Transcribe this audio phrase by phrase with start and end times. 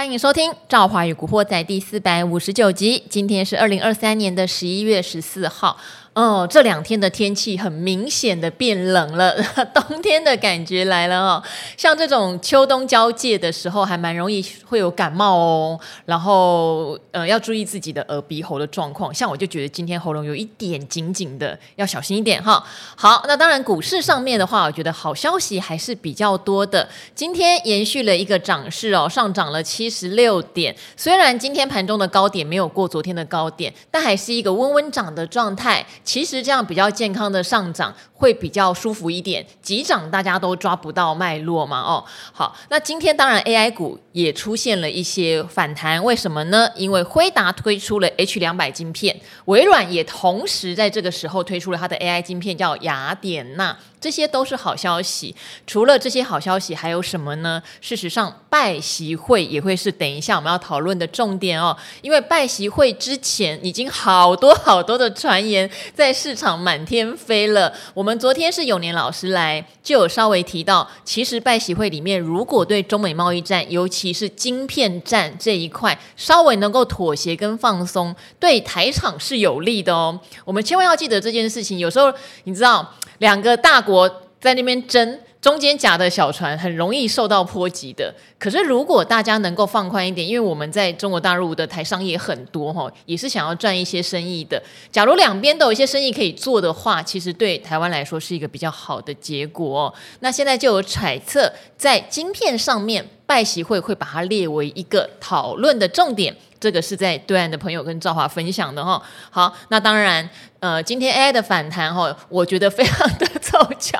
[0.00, 3.04] 欢迎收听《赵华与古惑仔》第四百五十九集。
[3.10, 5.76] 今天是二零二三年的十一月十四号。
[6.12, 9.32] 哦，这两天的天气很明显的变冷了，
[9.72, 11.42] 冬天的感觉来了哦。
[11.76, 15.78] 像这种秋冬交界的时候，还蛮容易会有感冒哦。
[16.06, 19.14] 然后，呃，要注意自己的耳鼻喉的状况。
[19.14, 22.62] 像我就觉得今天喉咙有一点紧紧的，要小心一点哈。
[22.96, 26.86] 好，那当然股市上面的话，我觉得好消息还是比较多的。
[27.14, 30.74] 今天延续了一个涨势哦，上涨了七十六点。
[30.96, 35.86] 虽然今天盘中的高点没有过昨天的高点，但还是一个温温涨的状态。
[36.02, 41.80] 其实这样比较健康的上涨会比较舒服一点，急涨大家都抓不到脉络嘛。
[41.80, 46.68] 哦，好，那今天当然 AI 股也出现了一些反弹，为什么呢？
[46.74, 53.76] 因为辉达推出了 H 两百晶片，微软也同时在这个时候推出了它的 AI 晶片，叫雅典娜。
[54.00, 55.34] 这些都是好消息。
[55.66, 57.62] 除了这些好消息，还有什么呢？
[57.80, 61.76] 事实上，拜习会也会是等一下我们要讨论的重点哦。
[62.00, 67.72] 因为拜习会之前已经好多好多的传言在市场满天飞了。
[67.92, 80.18] 我们昨天是永年老师来，就有稍微提到，其实拜习会里面如果对中美贸易战，尤其是晶片战这一块稍微能够妥协跟放松，对台厂是有利的哦。
[80.44, 81.78] 我们千万要记得这件事情。
[81.78, 82.12] 有时候
[82.44, 82.94] 你知道。
[83.20, 88.14] 两个大国我在那边争，中间夹的小船很容易受到波及的。
[88.38, 94.62] 可是如果大家能够放宽一点，因为我们在中国大陆的台商也很多哈，也是想要赚一些生意的。
[94.90, 99.92] 假如两边都有一些生意可以做的话，其实对台湾来说是一个比较好的结果。
[100.20, 106.36] 那现在就有揣测，在晶片上面，拜习会会把它列为一个讨论的重点。
[106.58, 109.00] 这个是在对岸的朋友跟赵华分享的哈。
[109.30, 110.28] 好，那当然，
[110.58, 113.96] 呃，今天 AI 的反弹哈，我觉得非常的凑巧。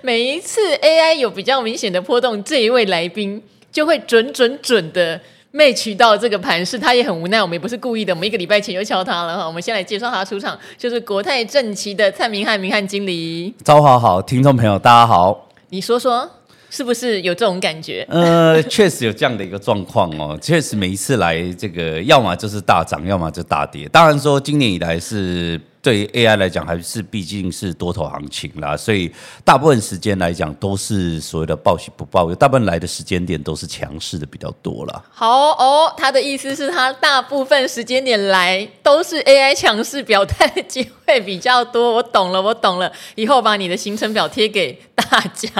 [0.00, 5.20] 每一次 AI 有比较明显的波动，这一位来宾就会准准准的
[5.52, 6.78] match 到这个盘势。
[6.78, 8.14] 他也很无奈，我们也不是故意的。
[8.14, 9.44] 我们一个礼拜前就敲他了哈。
[9.44, 13.52] 我们先来介绍他出场，就是国泰正奇的蔡明翰明翰经理。
[13.64, 15.48] 赵华好，听众朋友大家好。
[15.70, 16.30] 你说说。
[16.74, 18.06] 是不是有这种感觉？
[18.08, 20.38] 呃，确实有这样的一个状况哦。
[20.40, 23.86] 确实每一次来这个，要么就是大涨，要么就大跌。
[23.90, 25.60] 当然说，今年以来是。
[25.82, 29.12] 对 AI 来讲，还是毕竟是多头行情啦，所以
[29.44, 35.02] 大部分时间来讲都是所谓的报喜不报忧，大部分来的时间点都是强势的比较多啦。
[35.10, 41.94] 好哦，他的意思是，他大部分时间点来都是 AI 强势表态的机会比较多。
[41.94, 45.50] 我懂了，我懂了，以后把你的行程表贴给大家。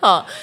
[0.00, 0.26] 好。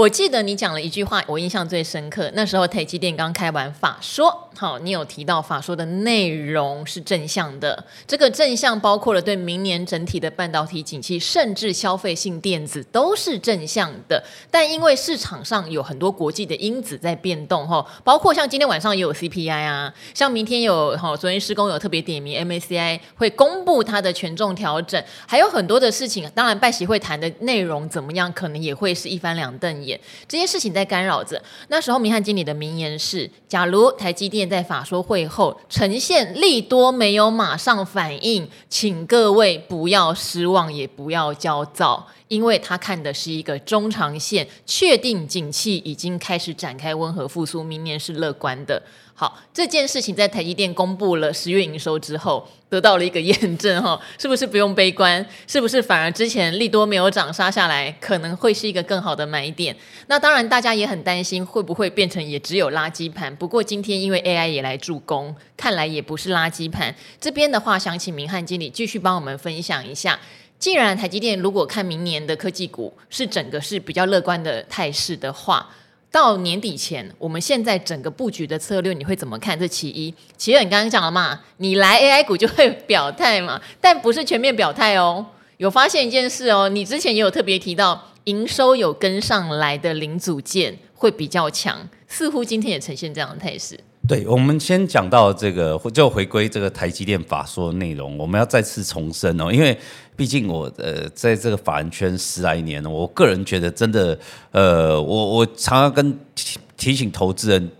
[0.00, 2.30] 我记得你讲了一句话，我印象最深刻。
[2.32, 7.84] 那时候台积电刚开完法说，好，你有提到法说的内容是正向的。
[8.06, 14.24] 这个正向包括了对明年整体的半导体景气，甚至消费性电子都是正向的。
[14.50, 26.26] 但因为市场上有很多国际的因子在变动，哈，包括像今天晚上也有 CPI 啊，像明天有哈，昨天施工有特别点名 MACI 会公布它的权重调整，还有很多的事情。
[26.34, 29.89] 当然，拜习会谈的内容怎么样，可能也会是一翻两瞪。
[30.28, 31.40] 这些事情在干扰着。
[31.68, 48.82] 那时候，明翰经理的名言是：假如台积电在法说会后呈现利多没有马上反应，请各位不要失望，也不要焦躁，因为他看的是一个中长线，确定景气已经开始展开温和复苏，明年是乐观的。
[49.20, 55.22] 好，这件事情在台积电公布了十月营收之后，得到了一个验证哈，是不是不用悲观？
[55.46, 59.76] 是不是反而之前利多没有涨杀下来，可能会是一个更好的买点？
[60.06, 63.36] 那当然，大家也很担心会不会变成也只有垃圾盘。
[63.36, 66.94] 不过今天因为 AI 也来助攻，看来也不是垃圾盘。
[67.20, 70.18] 这边的话，想请明翰经理继续帮我们分享一下。
[70.58, 75.68] 既然台积电如果看明年的科技股是整个是比较乐观的态势的话。
[76.12, 79.58] 到年底前，我们现在整个布局的策略，你会怎么看？
[79.58, 85.24] 这其一，其二，你刚刚讲了嘛，你来 AI 股就会表态嘛，但不是全面表态哦。
[85.58, 93.78] 有发现一件事哦，你之前也有特别提到，营收有跟上来的零组件会比较强，似乎今天也呈现这样的态势。
[94.10, 99.78] 对，我们先讲到这个，就回归这个台积电法说的内容，我们要再次重申哦，因为
[100.16, 104.18] 毕竟我呃在这个法人圈十来年了，我个人觉得真的，
[104.50, 107.70] 呃，我我常常跟提，提醒投资人，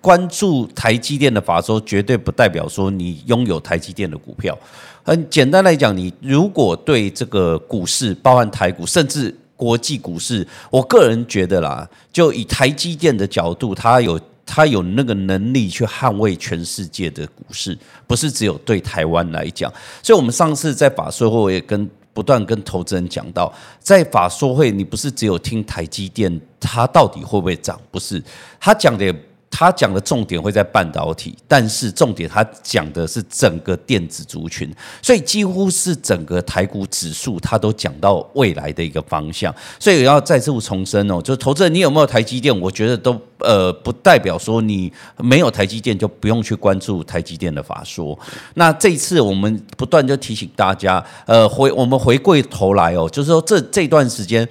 [0.00, 4.56] 关注台积电的法说，绝对不代表说你拥有台积电的股票。
[5.02, 14.16] 很简单来讲，你如果对这个股市，包含台股，甚至国际股市，我个人觉得啦，就以台积电的角度，它有。
[14.48, 19.70] 他有那个能力去捍卫全世界的股市，不是只有对台湾来讲。
[20.02, 27.78] 所以，我们上次在法说会，我也跟不断跟投资人讲到，在法说会，你不是只有听台积电，它到底会不会涨？
[27.90, 28.22] 不是，
[28.58, 29.14] 他讲的。
[29.50, 34.72] 他讲的重点会在半导体，但是重点他讲的是整个电子族群，
[35.02, 39.52] 所以几乎是整个台股指数，他都讲到未来的一个方向。
[39.80, 42.56] 所以要再次重申哦，就投资人你有没有台积电？
[42.60, 48.16] 我觉得都呃不代表说你没有台积电就不用去关注台积电的法说。
[48.54, 54.46] 那这一次我们不断就提醒大家，呃回我们回过头来哦，就是说这这段时间。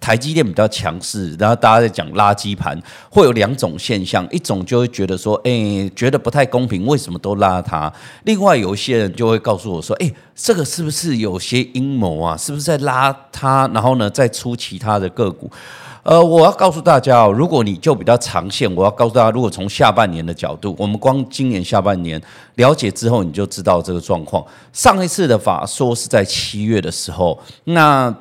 [0.00, 2.80] 台积电比较强势，然后大家在讲垃圾盘，
[3.10, 7.92] 会有两种现象，一种就会觉得说，哎、觉得不太公平，为什么都拉它？
[8.24, 12.34] 另外有一些人就会告诉我说，哎、这个是不是有些阴谋啊？
[12.34, 13.68] 是不是在拉它？
[13.74, 15.50] 然后呢，再出其他的个股？
[16.02, 22.18] 呃，我要告诉大家哦，如果你就比较长线，我要告诉大家，如果从下半年的角度，我们光今年下半年
[22.54, 24.42] 了解之后，你就知道这个状况。
[24.72, 28.14] 上一次的法说是在七月的时候，那。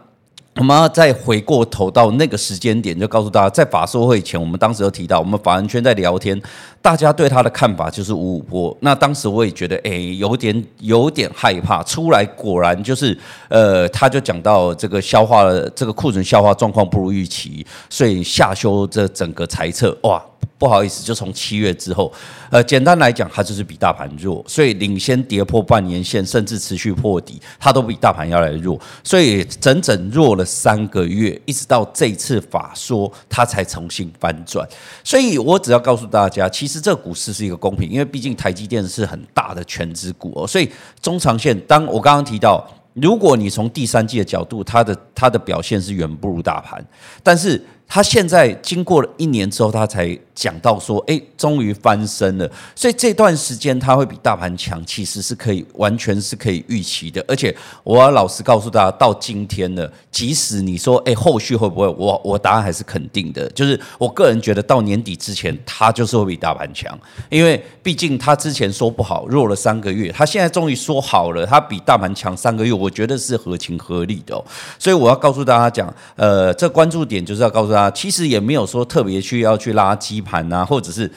[0.55, 6.39] 我们要再回过头到那个时间点，就告诉大家，在法说会前，我们当时有提到，我们法人圈在聊天，
[6.81, 8.77] 大家对他的看法就是五五波。
[8.81, 11.81] 那当时我也觉得，哎，有点有点害怕。
[11.83, 13.17] 出来果然就是，
[13.47, 20.21] 呃，他就讲到这个消化了，这个库存消化状况不如预期，所以下修这整个裁测，哇。
[20.57, 22.11] 不好意思，就从七月之后，
[22.49, 34.67] 呃，简单来讲，它就是比大盘弱，所以领先跌破半年线，甚至持续破底，它都比大盘要来弱，所以整整弱了三个月，一直到这次法说，它才重新翻转。
[35.01, 40.69] 所以我只要告诉大家，其实这股市是一个公平，因为毕竟台积电是很大的权值股哦，所以
[41.01, 46.85] 中长线，当我刚刚提到，如果你从第三季的角度，它的它的表现是远不如大盘，
[47.23, 47.63] 但是。
[47.91, 57.23] 它现在经过了一年之后，它才讲到说：“哎，终于翻身了。”所以这段时间它会比大盘强，其实是可以完全是可以预期的。
[57.27, 57.53] 而且
[57.83, 66.97] 我要老实告诉大家，到今天了，即使你说：“哎，后续会不会？”我我答案还是肯定的，就是我个人觉得到年底之前，他就是会比大盘强，
[67.29, 74.41] 因为毕竟他之前说不好，弱了三个月，他现在终于说好了，他比大盘强三个月，我觉得是合情合理的。
[74.77, 77.91] 所以我要告诉大家讲，呃，这关注点就是要告诉大家。
[77.91, 81.09] 其实也没有说特别去要去拉基盘啊，或者是。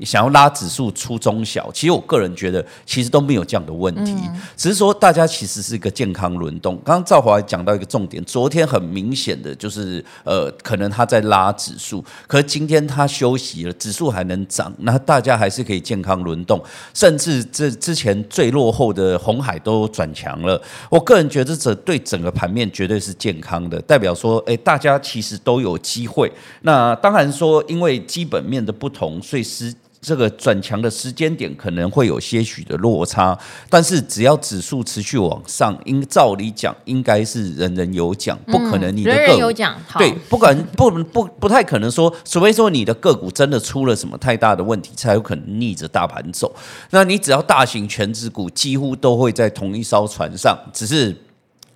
[0.00, 4.16] 你想要拉指数出中小，其实我个人觉得其实都没有这样的问题，
[4.56, 6.74] 只是说大家其实是一个健康轮动。
[6.82, 16.58] 刚刚赵华讲到一个重点，昨天很明显的就是呃，可能他在拉指数，可是今天他休息了，指数还能涨，那大家还是可以健康轮动，
[16.94, 20.58] 甚至这之前最落后的红海都转强了。
[20.88, 26.32] 我个人觉得这对整个盘面绝对是健康的，代表说，哎，大家其实都有机会。
[26.62, 29.74] 那当然说，因为基本面的不同，所以是。
[30.00, 33.38] 这个转强的时间点可能会有些许的落差，
[33.68, 39.36] 但是只要指数持续往上，应照理讲应该是人人有奖，不可能你的个
[39.98, 46.54] 对，不可能不不不太可能说，除非说你的个股真的出了什么太大的问题，才有可能逆着大盘走。
[46.90, 51.14] 那你只要大型权值股几乎都会在同一艘船上，只是。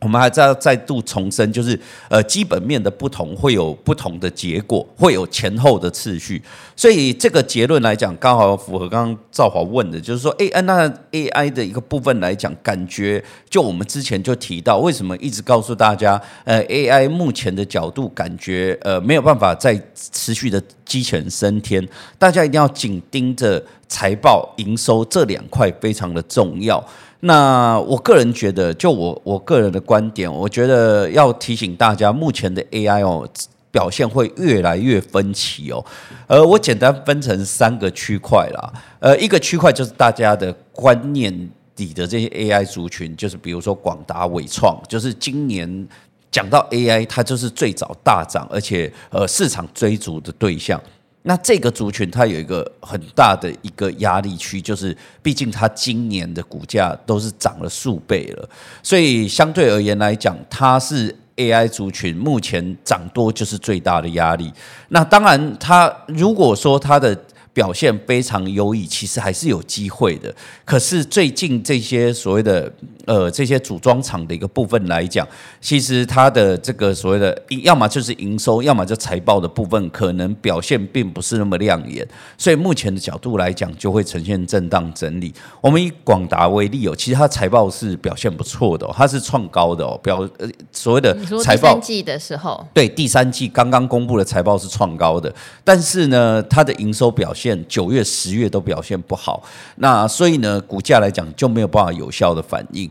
[0.04, 1.78] 我们还在再度重申，就是
[2.10, 6.40] 呃基本面的不同会有不同的结果，会有前后的次序。
[6.76, 26.84] 所以这个结论来讲，刚好符合刚刚赵华问的，就是说，哎，那 AI 的一个部分来讲，感觉就我们之前就提到，为什么一直告诉大家，呃，AI 目前的角度感觉呃没有办法再持续的鸡犬升天，大家一定要紧盯着财报、营收这两块非常的重要。
[27.26, 33.26] 那我个人觉得，就我我个人的观点，我觉得要提醒大家，目前的 AI 哦
[33.70, 35.82] 表现会越来越分歧哦。
[36.26, 38.72] 呃，我简单分成三个区块啦。
[39.00, 41.32] 呃，一个区块就是大家的观念
[41.74, 45.88] 底的这些 AI 族群，就是比如说广达、伟创，就是今年
[46.30, 50.78] 讲到 AI，它就是最早大涨，而且呃市场追逐的对象。
[51.26, 58.48] 那这个族群它有一个很大的一个压力区，就是毕竟它今年的股价都是涨了数倍了，
[58.82, 64.52] 所以相对而言来讲，它是 AI 族群目前涨多就是最大的压力。
[64.88, 67.18] 那当然，它如果说它的
[67.54, 70.34] 表现非常优异，其实还是有机会的。
[70.64, 72.70] 可是最近这些所谓的
[73.06, 75.26] 呃这些组装厂的一个部分来讲，
[75.60, 82.06] 其实它的这个所谓的要么就是营收，要么就财报的部分，可能表现并不是那么亮眼。
[82.36, 85.32] 所以目前的角度来讲，就会呈现震荡整理。
[85.60, 95.32] 我们以广达为例哦，其实它财报是表现不错的哦，它是创高的哦，表呃所谓的财报第三季的时候，对第三季刚刚公布的财报是创高的，
[95.62, 97.43] 但是呢，它的营收表现。
[97.68, 99.42] 九月、十月都表现不好，
[99.76, 102.88] 那所以呢，股价来讲就没有办法有效的反应。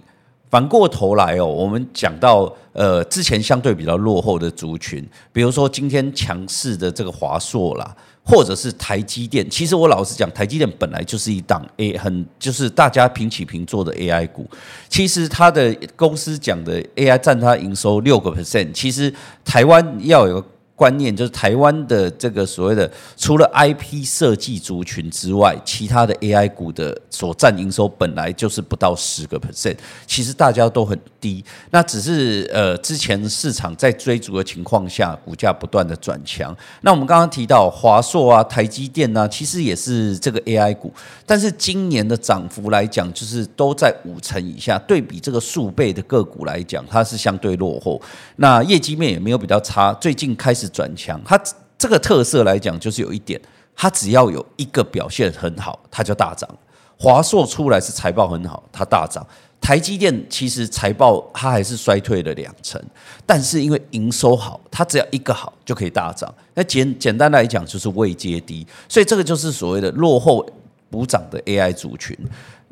[0.49, 9.49] 反过头来哦，我们讲到呃，之前相对比较落后的族群，比如说今天强势的这个华硕啦，或者是台积电。
[9.49, 14.47] 其实我老实讲，台积电本来就是一档 A 很就是大家平起平坐的 AI 股。
[14.87, 19.11] 其实它的公司讲的 AI 占它营收六个 percent，其实
[19.43, 20.43] 台湾要有。
[20.83, 31.41] 观念就是台湾的这个所谓的，除了 IP 设计族群之外，其他的 AI 股的所占营收本来就是不到十个 percent，其实大家都很低。
[31.71, 36.53] 那只是呃，之前市场在追逐的情况下，股价不断的转强。
[36.81, 40.93] 那我们刚刚提到华硕啊、台积电啊，其实也是这个 AI 股，
[41.25, 44.77] 但是今年的涨幅来讲，就是都在五成以下。
[44.79, 48.01] 对比这个数倍的个股来讲，它是相对落后。
[48.35, 50.69] 那业绩面也没有比较差，最近开始。
[50.73, 51.39] 转强，它
[51.77, 53.39] 这个特色来讲，就是有一点，
[53.75, 56.49] 它只要有一个表现很好，它就大涨。
[56.97, 59.25] 华硕出来是财报很好，它大涨。
[59.61, 62.81] 台积电其实财报它还是衰退了两成，
[63.25, 66.33] 但是因为营收好，它只要一个好就可以大涨。
[66.53, 70.45] 那简简单来讲，就是位阶低，所以这个就是所谓的落后
[70.89, 72.17] 补涨的 AI 族群。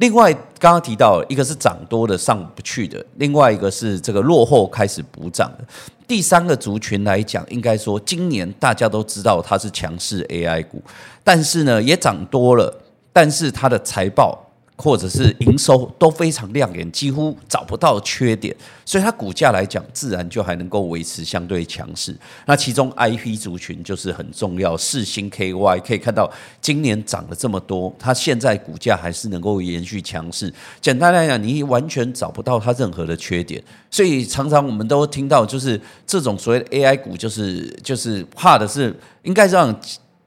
[0.02, 5.66] 另外，刚刚提到一个是涨多的上不去的，另外一个是这个落后开始补涨的。
[6.08, 10.82] 第三个族群来讲，应该说今年大家都知道它是强势 AI 股，
[11.24, 12.76] 但是呢也涨多了，
[13.14, 14.44] 但是它的财报。
[14.82, 22.18] 或者是营收都非常亮眼，几乎找不到缺点，所以它股价来讲，自然就还能够维持相对强势。
[22.48, 26.28] 那其中 IP 族群就是很重要，四星 KY 可以看到
[26.60, 30.52] 今年涨了这么多，它现在股价还是能够延续强势。
[30.82, 39.80] 简单来讲，你完全找不到它任何的缺点，所以常常我们都听到，就是这种所谓的 AI 股，就是就是怕的是应该让。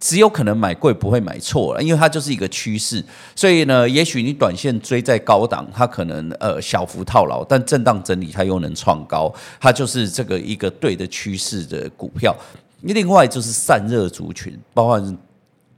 [0.04, 3.02] 只有可能买贵不会买错了，因为它就是一个趋势。
[3.34, 12.36] 所以呢，也许你短线追在高档，它可能呃小幅套牢，但震荡整理它又能创高，它就是这个一个对的趋势的股票。
[12.82, 15.16] 另外就是散热族群，包括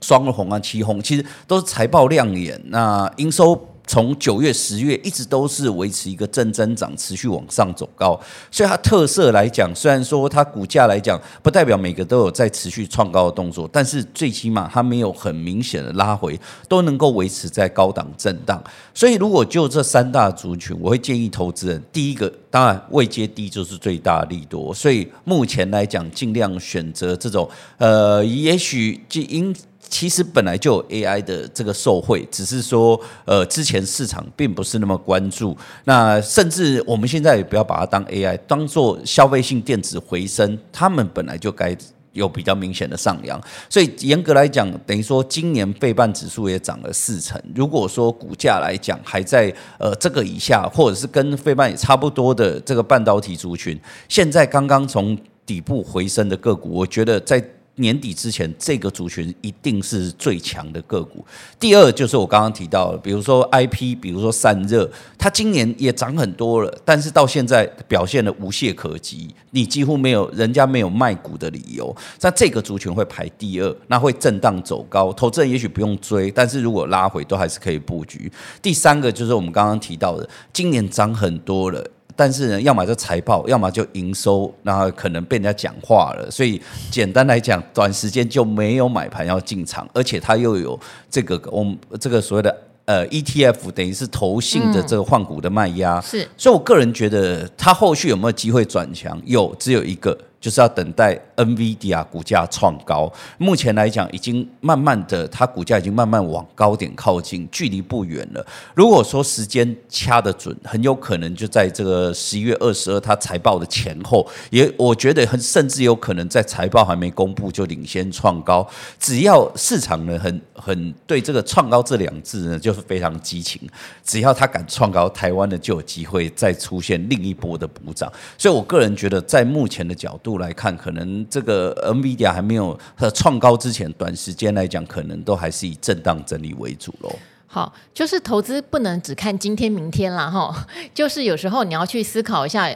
[0.01, 3.55] 双红啊、七红，其实都是财报亮眼，那营收。
[3.87, 8.19] 从九月、十月一直都是维持一个正增长，持续往上走高。
[8.51, 16.39] 所以它特色来讲，虽然说它股价来讲不代表每个都有在持续创高的动作，但是最起码它没有很明显的拉回，
[16.69, 18.63] 都能够维持在高档震荡。
[18.93, 29.55] 所以如果就这三大族群，我会建议投资人，第一个当然位阶低就是最大利多，所以目前来讲尽量选择这种呃，也许就因。
[29.89, 35.57] 其实本来就有 AI 的这个受惠，只是说，呃，之前市场并不是那么关注。
[35.85, 41.77] 那甚至我们现在也不要把它当 AI，当做消费性电子回升，他们本来就该
[42.13, 43.41] 有比较明显的上扬。
[43.71, 47.41] 所以严格来讲，等于说今年费半指数也涨了四成。
[47.55, 53.79] 如果说股价来讲还在呃这个以下，或者是跟费半也差不多的这个半导体族群，
[54.09, 55.17] 现在刚刚从
[55.47, 57.43] 底部回升的个股，我觉得在。
[57.77, 61.25] 年底之前，这个族群一定是最强的个股。
[61.59, 71.95] 第二就是我刚刚提到的，比如说 IP，比如说散热，它今年也涨很多了，但是到现在表现的无懈可击，你几乎没有人家没有卖股的理由。
[72.21, 78.31] 那这个族群会排第二，那会震荡走高，投资人也许不用追，但是如果拉回都还是可以布局。
[78.63, 81.87] 第三个就是我们刚刚提到的，今年涨很多了。
[82.17, 86.31] 但是呢，要么就财报，要么就营收，然后可能被人家讲话了。
[86.31, 90.81] 所以简单来讲，短时间就没有买盘要进场，而且它又有
[91.11, 92.57] 这个我们这个所谓的
[92.87, 96.01] 呃 ETF，等于是投信的这个换股的卖压。
[96.01, 99.21] 是，所以我个人觉得它后续有没有机会转强？
[99.27, 100.19] 有，只有一个。
[100.41, 108.47] 就是要等待 NVIDIA 股价创高，目前来讲已经慢慢的，它股价已经慢慢往高点靠近，距离不远了。
[108.75, 118.65] 如果说时间掐得准，很有可能就在这个十一月二十二它财报的前后，也我觉得很甚至有可能在财报还没公布就领先创高。
[119.01, 123.61] 只要市场呢很很对这个创高这两字呢就是非常激情，
[124.05, 128.13] 只要他敢创高，台湾呢就有机会再出现另一波的补涨。
[128.39, 130.26] 所以我个人觉得，在目前的角度。
[130.27, 137.15] 度来看，可能这个 NVIDIA 还没有它创高之前，短时间来讲，可能都还是以震荡整理为主喽。
[137.47, 142.69] 好，就是投资不能只看今天、明天啦，哈， 就是有时候你要去思考一下，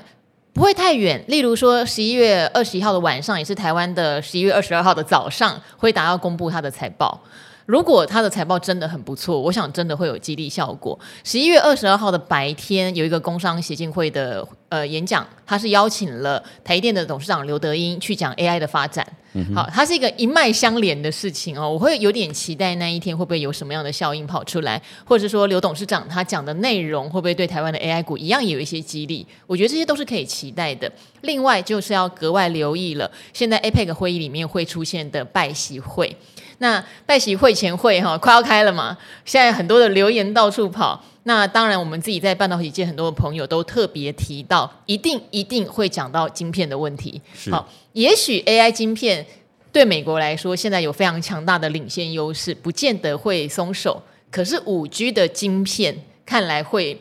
[0.52, 1.24] 不会太远。
[1.26, 7.20] 例如说，十一月二十一号的晚上，也是台湾的十一月二十二号的早上，辉达要公布它的财报。
[7.70, 10.98] 如果他的财报真的很不错，我想真的会有激励效果。
[11.22, 19.06] 十一月二十二号的白天有一个工商协进会的呃演讲，他是邀请了台电的董事长刘德英去讲 AI 的发展。
[19.34, 21.70] 嗯、好，它是一个一脉相连的事情哦。
[21.70, 29.24] 我会有点期待那一天会不会有什么样的效应跑出来，或者是说刘董事长他讲的内容会不会对台湾的 AI 股一样也有一些激励？
[29.46, 30.90] 我觉得这些都是可以期待的。
[31.20, 36.16] 另外就是要格外留意了，现在 APEC 会议里面会出现的拜习会。
[36.62, 41.02] 那拜喜会前会哈快要开了嘛，现在很多的留言到处跑。
[41.24, 47.20] 那当然，我们自己在半导体界很多的朋友都特别提到，一定一定会讲到晶片的问题。
[47.50, 49.24] 好，也许 AI 晶片
[49.70, 54.02] 对美国来说现在有非常强大的领先优势，不见得会松手。
[54.30, 56.98] 可是五 G 的晶片看来会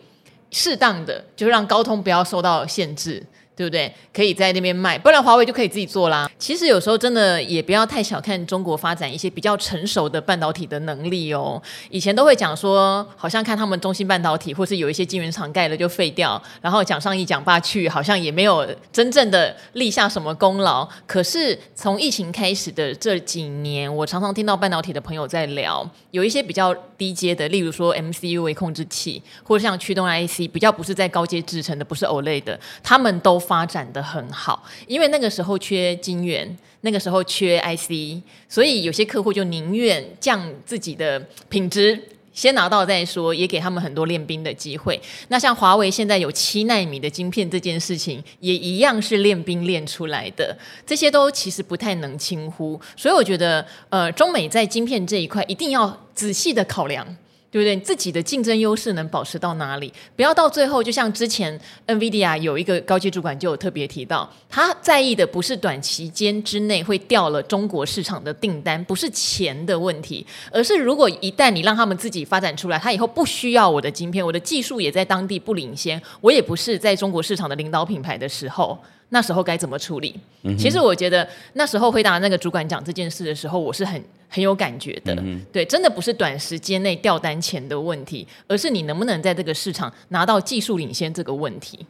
[0.52, 3.26] 适当的，就让高通不要受到限制。
[3.60, 3.94] 对不对？
[4.14, 6.32] 可以在那边卖，不然华为就可以自己做啦。
[6.40, 11.62] 其实有时候真的也不要太小看中国发展一些比较成熟的半导体的能力哦。
[11.90, 20.88] 以前都会讲说，好像看他们中芯半导体，或是有一些晶圆厂盖了就废掉，然后讲上一讲罢去，好像也没有真正的立下什么功劳。
[21.06, 33.38] 可是从疫情开始的这几年，我常常听到半导体的朋友在聊，有一些比较低阶的，例如说 MCU 微控制器，或者像驱动 IC，比较不是在高阶制成的，不是 OLED 的，他们都。
[33.50, 42.00] 发展的很好，因为那个时候缺晶圆，那个时候缺 IC，所以有些客户就宁愿降自己的品质，
[42.32, 45.02] 先拿到再说，也给他们很多练兵的机会。
[45.30, 52.80] 那像华为现在有七纳米的晶片这件事情，也一样是练兵练出来的，这些都其实不太能轻忽。
[52.96, 57.18] 所以我觉得，呃，中美在晶片这一块一定要仔细的考量。
[57.52, 57.78] 对不对？
[57.80, 59.92] 自己的竞争优势能保持到哪里？
[60.16, 78.78] 不要到最后，就像之前 NVIDIA 有一个高级主管就有特别提到，他在意的不是短期间之内会掉了中国市场的订单，不是钱的问题，而是如果一旦你让他们自己发展出来，他以后不需要我的晶片，我的技术也在当地不领先，我也不是在中国市场的领导品牌的时候。
[79.10, 80.16] 那时候该怎么处理？
[80.44, 85.16] 嗯、其实我觉得那时候回答那个主管讲这件事的时候，我是很很有感觉的。
[85.20, 91.86] 嗯、对，真的不是短时间内掉单钱的问题，而是你能不能在这个市场拿到技术领先这个问题。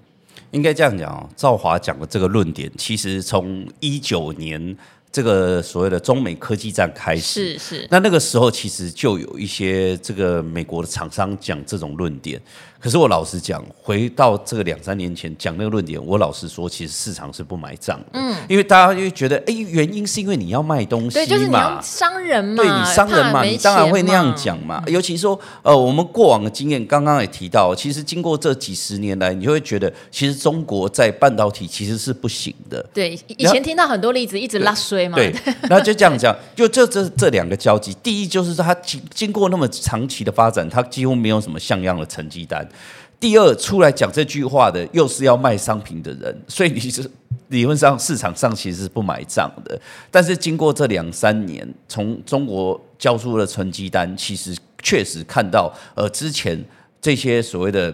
[0.52, 4.78] 应该这样讲哦，赵华讲的这个论点，其实从一九年。
[5.12, 7.88] 这个所谓的中美科技战开始，是是。
[7.90, 12.40] 那那个时候其实就有一些这个美国的厂商讲这种论点。
[12.82, 18.06] 可是我老实讲，回到这个两三年前讲那个论点，我老实说，其实市场是不买账的。
[18.14, 24.82] 嗯，因为大家就觉得，哎，原因是因为你要卖东西嘛，对，就是你要商人嘛，对你商人嘛，你当然会那样讲嘛。
[24.88, 32.82] 尤其说，呃，我们过往的经验，刚刚也提到，其实经过这几十年来，你就会觉得，其实中国在半导体其实是不行的。
[32.94, 35.18] 对，以前听到很多例子，一直拉衰嘛。
[35.18, 35.36] 对，
[35.70, 42.66] 那就这样讲，就这这这两个交集，第一就是说，他经经过那么长期的发展，它几乎没有什么像样的成绩单。
[43.20, 47.10] 第二，出来讲这句话的又是要卖商品的人，所以你是
[47.50, 49.80] 理论上市场上其实是不买账的。
[50.10, 56.64] 但是经过这两三年，从中国交出了成绩单，其实确实看到，呃，之前
[57.02, 57.94] 这些所谓的。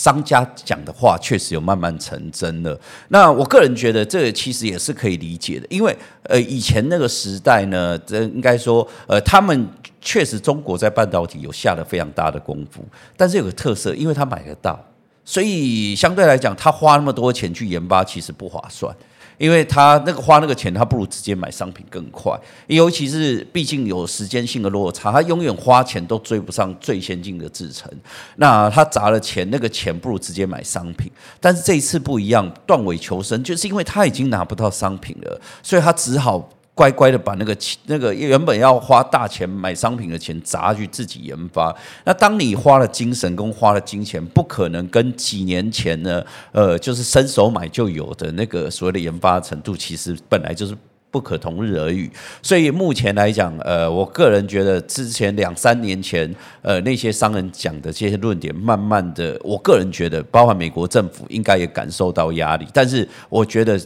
[0.00, 2.80] 商家讲的话确实有慢慢成真了。
[3.08, 9.68] 那我个人觉得，这其实也是可以理解的，因为呃，以前那个时代呢，这应该说，呃，他们
[10.00, 12.82] 确实中国在半导体有下了非常大的功夫，
[13.14, 14.82] 但是有个特色，因为他买得到，
[15.22, 18.96] 所以相对来讲，他花那么多钱去研发，其实不划算。
[19.40, 22.38] 因为他那个花那个钱，他不如直接买商品更快。
[22.66, 27.90] 尤其是毕竟有时间性的落差，他永远花钱都追不上最先进的制成。
[28.36, 31.10] 那他砸了钱，那个钱不如直接买商品。
[31.40, 36.50] 但是这一次不一样，断尾求生，就是因为他已经拿不到商品了，所以他只好。
[36.80, 41.76] 乖乖的把那个钱，那个原本要花大钱买商品的钱砸去自己研发。
[42.06, 50.74] 那当你花了精神跟花了金钱，不可能跟几年前呢，呃，就是伸手买就有的那个所谓的研发程度，其实本来就是
[51.10, 52.10] 不可同日而语。
[52.40, 62.66] 所以目前来讲，呃，我个人觉得之前两三年前，呃，那些商人讲的这些论点，慢慢的，我个人觉得，包括美国政府应该也感受到压力。
[62.72, 63.78] 但是我觉得。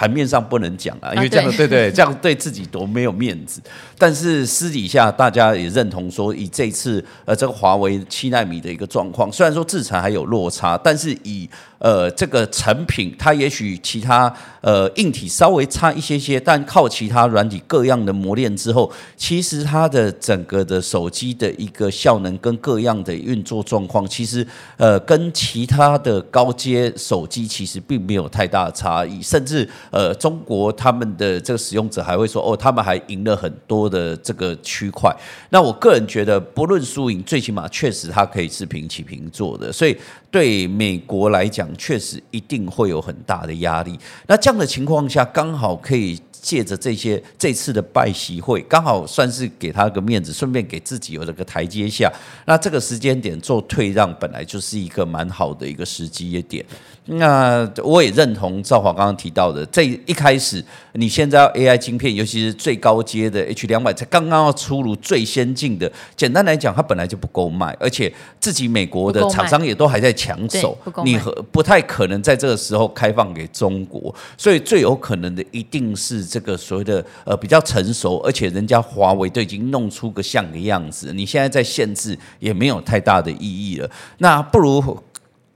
[0.00, 3.60] 盘面上不能讲啊，因为这样对对，这样对自己多没有面子。
[3.98, 11.46] 但是私底下大家也认同说，以这次呃这个华为七纳米的一个状况，虽然说制裁还有落差，但是以
[11.80, 24.46] 呃这个成品，它也许其他呃硬体稍微差一些些，但靠其他软体各样的磨练之后，其实它的整个的手机的一个效能跟各样的运作状况，其实
[24.78, 29.68] 呃跟其他的高阶手机其实并没有太大的差异，甚至。
[29.90, 35.14] 呃，中国他们的这个使用者还会说，哦，他们还赢了很多的这个区块。
[35.50, 39.72] 那我个人觉得，不论输赢，最起码确实它可以是平起平坐的。
[39.72, 39.96] 所以
[40.30, 43.98] 对美国来讲，确实一定会有很大的压力。
[44.26, 52.10] 那这样的情况下，刚好可以借着这些 这次的拜习会，刚好算是给他个面子，顺便给自己有了个台阶下。
[52.46, 56.64] 那这个时间点做退让，本来就是一个蛮好的一个时机点。
[57.06, 65.90] 那我也认同赵华刚刚提到的，这一开始你现在要 AI 晶片，尤其是最高阶的 H 两百，才刚刚要出炉最先进的。
[66.14, 83.90] 简单来讲，它本来就不够卖，而且自己美国的厂商也都还在抢手，你和不太可能在这个时候开放给中国，所以最有可能的一定是这个所谓的呃比较成熟，而且人家华为都已经弄出个像个样子，你现在在限制也没有太大的意义了。
[84.18, 85.02] 那不如。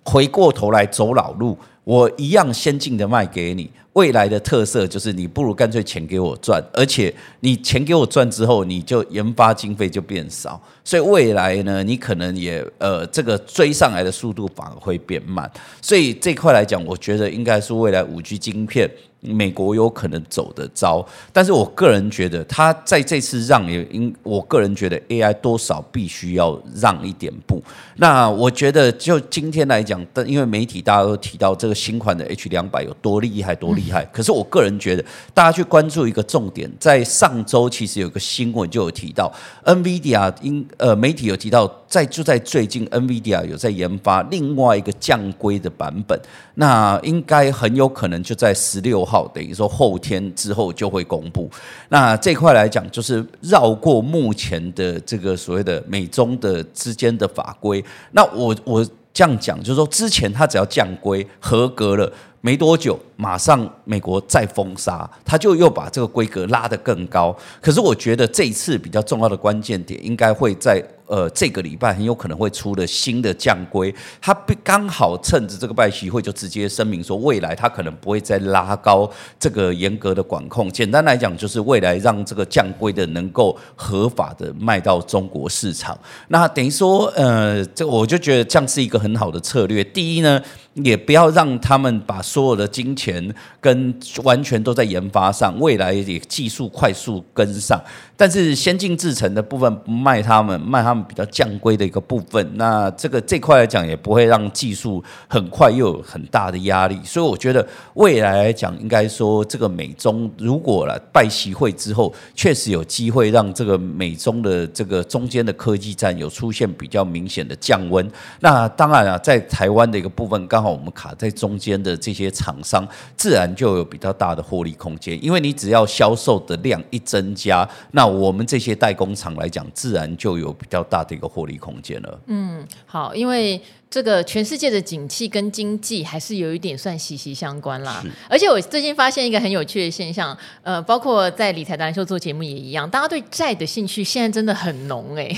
[0.04, 3.70] 回过头来走老路，我一样先进的卖给你。
[3.94, 15.48] 未来的特色就是，你不如干脆钱给我赚，而且你钱给我赚之后，你就研发经费就变少，所以未来呢，你可能也呃这个追上来的速度反而会变慢。
[15.80, 18.90] 所以这块来讲，我觉得应该是未来五 G 晶片。
[19.24, 27.62] 美国有可能走的招，但是我个人觉得，他在这次让也应，我个人觉得 AI 多少必须要让一点步。
[27.96, 34.04] 那我觉得就今天来讲，但因为媒体大家都提到这个新款的 H 两百有多厉害，多厉害。
[34.12, 39.32] 可是我个人觉得，大家去关注一个重点，在上周其实有个新闻就有提到
[39.64, 46.20] ，NVIDIA 因呃媒体有提到，在就在最近，NVIDIA 有在研发另外一个降规的版本，
[46.56, 49.13] 那应该很有可能就在十六号。
[49.14, 51.48] 好，等于说后天之后就会公布。
[51.88, 57.84] 那这块来讲，就是绕过目前的这个所谓的美中的之间的法规。
[58.10, 62.12] 那我我这样讲，就是说之前他只要降规合格了。
[62.40, 67.34] 没多久，马上美国再封杀，他就又把这个规格拉得更高。
[67.58, 73.94] 可是我觉得这一次比较重要的关键点，应该会在呃这个礼拜很有可能会出了新的降规。
[74.20, 80.70] 他刚好趁着这个拜习会就直接声明说，未来他可能不会再拉高这个严格的管控。
[80.70, 85.98] 简单来讲，就是未来让这个降规的能够合法的卖到中国市场。
[86.28, 89.82] 那等于说，呃，这我就觉得这样是一个很好的策略。
[89.84, 90.40] 第一呢。
[90.82, 97.80] 也不要让他们把所有的金钱跟完全都在研发上，未来也技术快速跟上。
[98.16, 102.50] 但是先进制程的部分不卖他们，卖他们比较降规的一个部分。
[102.56, 107.00] 那这个这块来讲也不会让技术很快又有很大的压力。
[107.02, 118.06] 所以我觉得未来来讲，应该说这个美中如果了拜习会之后，确实有机会让这个美中的这个中间的科技战有出现比较明显的降温。
[118.40, 120.74] 那当然啊，在台湾的一个部分刚好。
[120.74, 122.84] 我们卡在中间的这些厂商，
[123.16, 125.16] 自然就有比较大的获利空间。
[125.24, 132.20] 因为你只要销售的量一增加，那我们这些代工厂来讲，自然就有比较大的一个获利空间了。
[132.26, 133.60] 嗯，好，因为。
[133.90, 138.02] 这个全世界的景气跟经济还是有一点算息息相关啦。
[138.28, 145.32] 而且我最近发现一个很有趣的现象，呃，包括在理财达人秀做节目也一样，大家对债的兴趣现在真的很浓哎。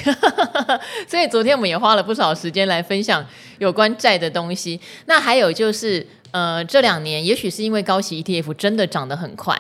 [1.07, 3.23] 所以昨天我们也花了不少时间来分享
[3.59, 4.81] 有关债的东西。
[5.05, 9.55] 那还有就是，呃，这两年也许是因为高息 ETF 真的涨得很快。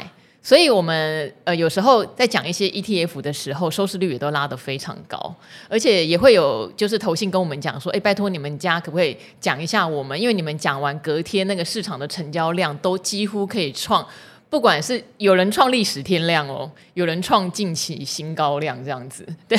[0.47, 5.35] 所以，我们呃有时候在讲一些 ETF 的时候，收视率也都拉得非常高，
[5.69, 10.21] 而且也会有就是投信跟我们讲说，哎，拜托你们家可不可以讲一下我们？
[10.21, 14.07] 因为你们讲完隔天那个市场的成交量都几乎可以创，
[14.49, 19.27] 不管是有人创历史天量哦，有人创近期新高量这样子。
[19.49, 19.59] 对，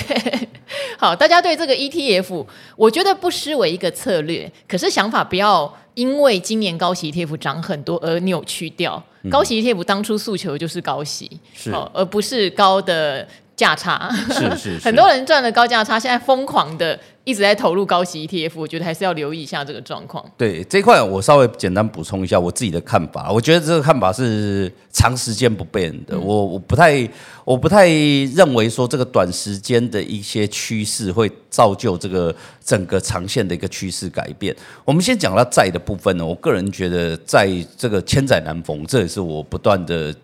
[0.98, 2.46] 好，大家对这个 ETF，
[2.78, 9.04] 我觉得不失为一个策略，可是想法不要因为今年高息 ETF 涨很多而扭曲掉。
[9.30, 11.72] 高息 ETF 当初诉求就是高息，是。
[11.94, 14.10] 而不是高的价差。
[14.30, 16.98] 是是，是很多人赚了高价差，现在疯狂的。
[17.28, 20.24] 一直在投入高息 ETF，我觉得还是要留意一下这个状况。
[20.38, 23.30] 对这一块，我稍微简单补充一下我自己的看法。
[23.30, 26.16] 我觉得这个看法是长时间不变的。
[26.16, 27.06] 嗯、我我不太
[27.44, 34.56] 我不太认为说这个短时间的一些趋势会造就这个整个长线的一个趋势改变。
[34.86, 40.16] 我们先讲到债的部分呢，我个人觉得在这个千载难逢，这也是我不断的。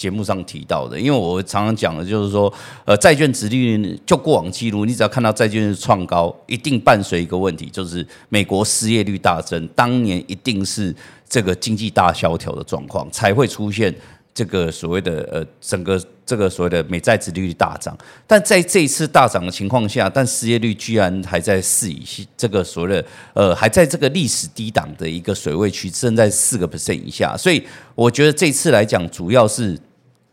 [0.00, 2.50] 节目上提到的，因为我常常讲的，就是说，
[2.86, 10.96] 呃，债券殖利率就过往记录，你只要看到债券创高，一定伴随一个问题，就是美国失业率大增，当年一定是
[11.28, 13.94] 这个经济大萧条的状况，才会出现
[14.32, 17.94] 这个所谓的呃，整个这个所谓的美债殖利率大涨。
[18.26, 22.02] 但在这一次大涨的情况下，但失业率居然还在四以
[22.38, 27.36] 这个所谓的呃，还在这个历史低档的一个水位区，正在四个 percent 以下。
[27.36, 27.62] 所以
[27.94, 29.78] 我觉得这次来讲，主要是。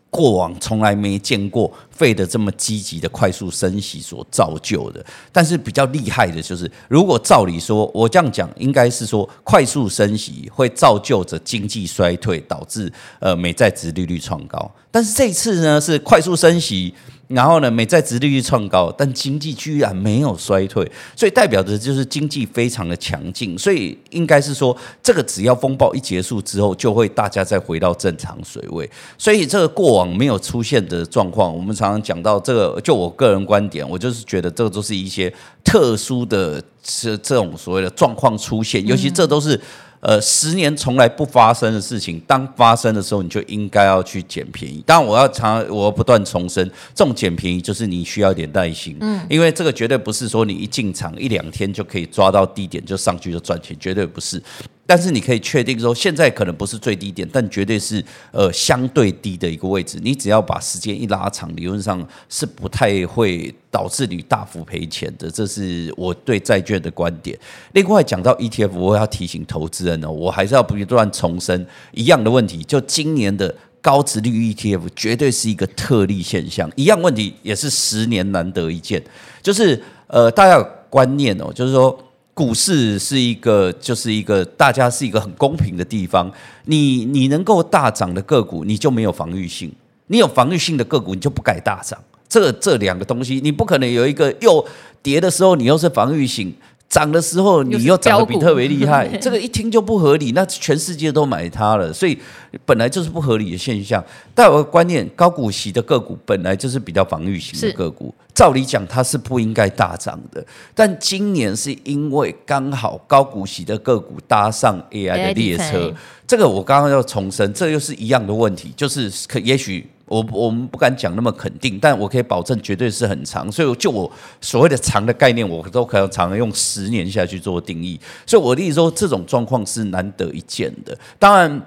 [0.10, 5.06] 过往从来没见过费的这么积极的快速升息所造就的。
[5.32, 14.72] 但是比较厉害的就是，如果照理说，我这样讲，应该是说快速升息会造就着经济衰退，导致呃美债值利率创高。
[14.90, 16.94] 但是这次呢，是快速升息。
[17.28, 23.58] 然后呢，美债殖利率创高，但经济居然没有衰退，所以代表的就是经济非常的强劲。
[23.58, 28.90] 所以应该是说，这个只要风暴一结束之后，就会大家再回到正常水位。
[29.18, 35.34] 所以这个过往没有出现的状况，我们常常讲到这个，就我个人观点，我就是觉得这个都是一些
[35.66, 39.60] 特殊的这这种所谓的状况出现，尤其这都是。
[40.08, 44.82] 呃，十年从来不发生的事情，当发生的时候，你就应该要去捡便宜。
[44.86, 46.66] 当然，我要常，我要不断重申，
[46.96, 54.42] 这种捡便宜就是你需要一点耐心，嗯，因为这个绝对不是说你一进场一两天就可以抓到低点就上去就赚钱，绝对不是。
[54.90, 60.00] 但是你可以确定说，现在可能不是最低点，但绝对是呃相对低的一个位置。
[60.02, 65.30] 你只要把时间一拉长，理论上是不太会导致你大幅赔钱的。
[65.30, 67.38] 这是我对债券的观点。
[67.74, 76.72] 另外讲到 ETF，我要提醒投资人呢，我还是要不断重申一样的问题，就今年的高殖率 ETF 绝对是一个特例现象。
[76.78, 79.04] 一样问题也是十年难得一见，
[79.42, 82.06] 就是呃大家有观念哦，就是说。
[82.38, 86.32] 股市是一个，就是一个大家是一个很公平的地方。
[86.66, 89.68] 你你能够大涨的个股，你就没有防御性；
[90.06, 92.00] 你有防御性的个股，你就不该大涨。
[92.30, 94.64] 这这两个东西，你不可能有一个又
[95.02, 96.54] 跌的时候，你又是防御性。
[96.90, 100.32] 涨的时候你又涨得比特别厉害， 这个一听就不合理。
[100.32, 102.18] 那全世界都买它了，所以
[102.66, 104.04] 本来就是不合理的现象。
[104.34, 110.44] 但我的观念，高股息的个股本来就是比较防御型的个股，照理讲它是不应该大涨的。
[110.74, 115.94] 但今年是因为刚好高股息的个股搭上 AI 的列车，
[116.26, 119.86] 这个我刚刚要重申，这又是一样的问题，就是可也许。
[120.08, 123.52] 我我们不敢讲那么肯定，但我可以保证绝对是很长。
[123.52, 128.00] 所以就我所谓的长的概念，我都可能常用十年下去做定义。
[128.26, 130.98] 所以我的意思说，这种状况是难得一见的。
[131.20, 131.62] 当然。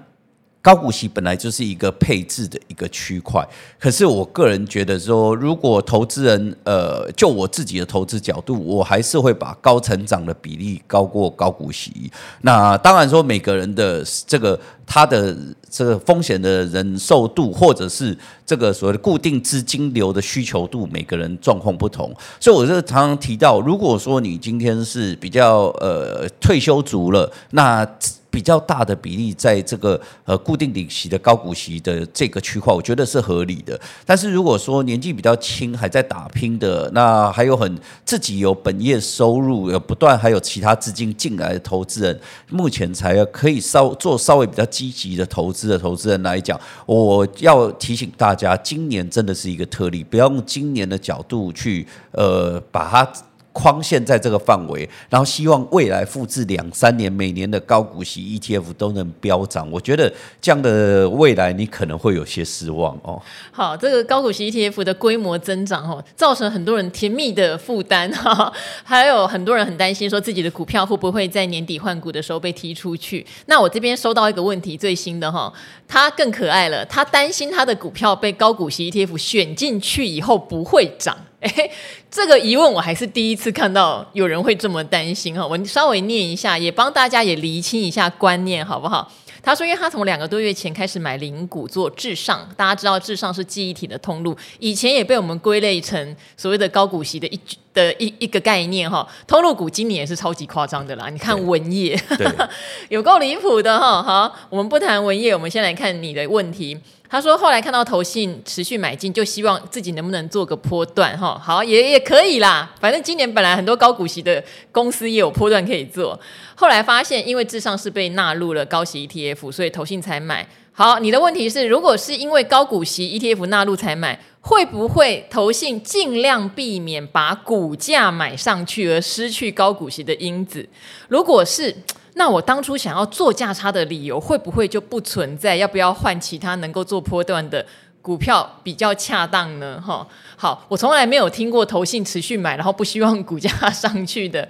[0.63, 3.43] 高股息本来就是一个配置的一个区块，
[3.79, 12.13] 可是我个人觉得说，如果投资人，呃，就我自己的投资角度，我还是会把高成长的比例高过高股息。
[12.43, 15.35] 那当然说，每个人的这个他的
[15.71, 22.15] 这个风险的忍受度，或者是这个所谓的固定资金流的需求度，每个人状况不同。
[22.39, 27.87] 所以我就常常提到，如果说你今天是比较呃退休族了，那
[28.31, 33.79] 比较大的比例在这个呃固定领息的高股息的这个区块，我觉得是合理的。
[34.07, 53.13] 但是如果说年纪比较轻还在打拼的，那还有很自己有本业收入，有不断还有其他资金进来的投资人，目前才可以稍做稍微比较积极的投资的投资人来讲，我要提醒大家，今年真的是一个特例，不要用今年的角度去呃把它。
[53.53, 63.21] 框限在这个范围，然后希望未来复制两三年每年的高股息 ETF 都能飙涨，我觉得这样的未来你可能会有些失望哦。
[63.51, 68.53] 好，这个高股息 ETF 的规模增长哦，造成很多人甜蜜的负担哈，
[68.85, 73.27] 还有很多人很担心说自己的股票会不会在年底换股的时候被踢出去。
[73.47, 75.53] 那我这边收到一个问题，最新的哈，
[75.89, 81.17] 他更可爱了，他担心他的股票被高股息 ETF 选进去以后不会涨。
[81.43, 81.71] 哎，
[82.11, 85.47] 这个疑问我还是第一次看到有人会这么担心哈。
[85.47, 89.11] 我稍微念一下，也帮大家也厘清一下观念，好不好？
[89.43, 97.41] 他说，因为他从两个多月前开始买零股做至上，大家知道至上是记忆体的通路，以前也被我们归类成所谓的高股息的一
[97.73, 99.09] 的一一个概念哈。
[99.27, 101.99] 通路股今年也是超级夸张的啦，你看文业，
[102.91, 104.03] 有够离谱的哈。
[104.03, 106.79] 好，我们不谈文业，我们先来看你的问题。
[107.11, 111.37] 他说：“后来看到投信持续买进，就希望自己能不能做个波段哈？
[111.37, 112.73] 好，也也可以啦。
[112.81, 116.19] 反正今年本来很多高股息的公司也有波段可以做。
[116.55, 120.49] 后来发现，因为至上是被纳入了高息 ETF，所以投信才买。
[120.71, 130.69] 好，你的问题是，如果是因为高股息 ETF 纳入才买，会不会投信尽量避免把股价买上去而失去高股息的因子？
[131.09, 131.75] 如果是？”
[132.21, 135.57] 那我当初想要做价差的理由会不会就不存在？
[135.57, 137.65] 要不要换其他能够做波段的
[138.03, 139.81] 股票比较恰当呢？
[139.81, 140.07] 哈，
[140.37, 144.47] 好，我从来没有听过投信持续买，然后不希望股价 上去的。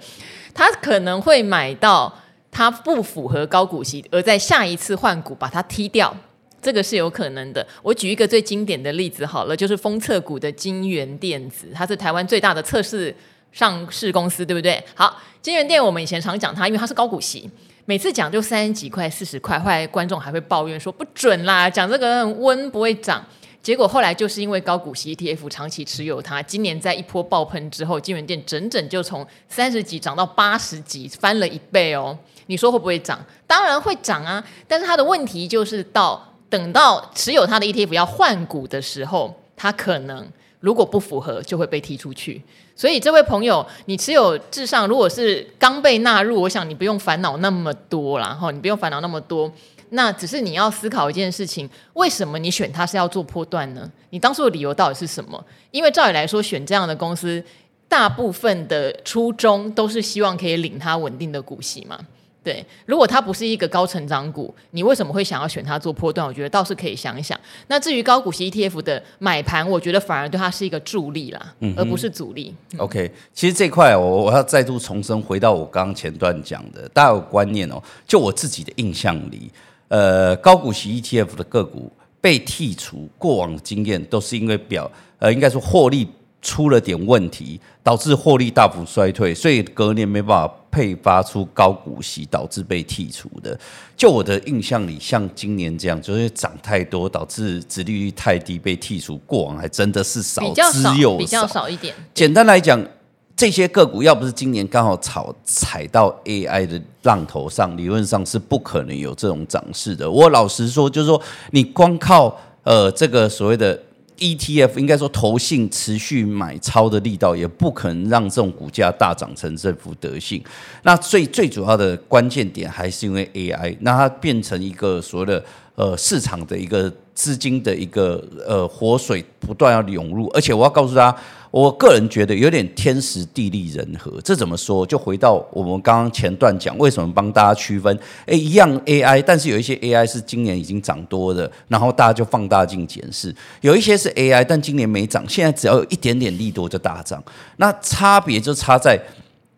[0.53, 2.13] 他可能会买到
[2.51, 6.13] 他不符合高股息，而在下一次换股把它踢掉，
[6.61, 7.65] 这个是有可能的。
[7.81, 13.15] 我举一个最经典的例子好了，就是封测股的金元电子，它是台湾最大的测试。
[13.51, 14.83] 上市公司对不对？
[14.95, 17.49] 好，金元店我们以前常讲它，因为它是高股息，
[17.85, 23.25] 每次讲就三十几块、四十块，后来观众还会抱怨说不准啦，讲这个很温不会涨。
[23.61, 32.17] 结果后来就是因为高股息 ETF 长期持有它，今年在一波爆喷之后，京元店整整就从三十几涨到八十几，翻了一倍哦。
[32.47, 33.23] 你说会不会涨？
[33.45, 34.43] 当然会涨啊！
[34.67, 40.27] 但是它的问题就是到等到持有它的 ETF 要换股的时候，它可能
[40.61, 42.41] 如果不符合，就会被踢出去。
[42.75, 48.29] 所以这位朋友，你持有至上如果是刚被纳入，我想你不用烦恼那么多啦。
[48.29, 49.51] 哈，你不用烦恼那么多。
[49.89, 53.91] 那只是你要思考一件事情：为什么你选它是要做波段呢？
[54.11, 55.43] 你当初的理由到底是什么？
[55.71, 57.43] 因为照理来说，选这样的公司，
[57.89, 61.99] 大部分的初衷都是希望可以领它稳定的股息嘛。
[62.43, 66.25] 对，如果它不是一个高成长股，你为什么会想要选它做波段？
[66.25, 67.39] 我觉得倒是可以想一想。
[67.67, 72.53] 那至于高股息 ETF 的买盘，我觉得反而对它是一个助力啦，嗯、而不是阻力。
[72.73, 77.79] 嗯、OK，其实这块我我要再度重申，回到我刚刚前段讲的，大家有观念哦。
[78.07, 79.51] 就我自己的印象里。
[79.87, 86.07] 呃，高股息 ETF 的个股被剔除，过往的经验都是因为表，呃，应该说获利
[86.41, 93.57] 出了点问题，导致获利大幅衰退，所以隔年没办法配发出高股息，导致被剔除的。
[93.95, 101.93] 就我的印象里，像今年这样，就是涨太多，导致殖利率太低被剔除，过往还真的是少，比较少，只有比较少一点。
[102.13, 102.85] 简单来讲。
[103.33, 110.07] 这些个股要不是今年刚好炒踩到 AI 的浪头上，理论上是不可能有这种涨势的。
[110.07, 113.81] 我老实说，就是说你光靠呃这个所谓的
[114.21, 120.41] ETF，应该说投信持续买超的力道，也不可能让这种股价大涨成这副德性。
[120.83, 125.43] 那最最主要的关键点还是因为 AI，那它变成一个所谓的
[125.75, 131.17] 呃市场的一个资金的一个呃活水不断要涌入，而且我要告诉大家。
[131.51, 134.85] 我个人觉得有点天时地利人和，这怎么说？
[134.85, 137.99] 就回到我们刚刚前段讲，为什么帮大家区分？
[138.25, 147.21] 诶，一样 AI，但是有一些 AI 是今年已经涨多的，然后大家就放大镜检视；有一些是 AI，但今年没涨，现在只要有一点点利多就大涨。
[147.57, 148.97] 那差别就差在，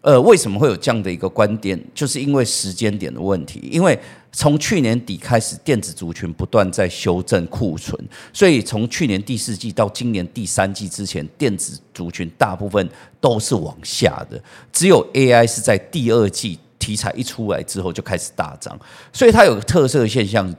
[0.02, 1.80] 呃，为什么会有这样的一个观点？
[1.94, 3.98] 就是因为时间点的问题，因为。
[4.34, 7.98] 从去年底开始，电子族群不断在修正库存，
[8.34, 12.90] 所以从去年第四季到今年第三季之前，电子族群大部分
[13.22, 18.78] 都是往下的，只有 AI 是在第二季题材一出来之后就开始大涨，
[19.14, 20.54] 所以它有个特色的现象。